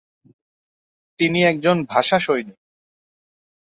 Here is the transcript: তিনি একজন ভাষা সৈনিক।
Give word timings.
তিনি 1.19 1.39
একজন 1.43 1.77
ভাষা 1.83 2.17
সৈনিক। 2.19 2.57